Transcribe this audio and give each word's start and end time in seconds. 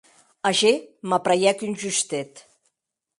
Ager 0.49 0.77
m’apraièc 1.09 1.59
un 1.67 1.75
justet. 1.81 2.33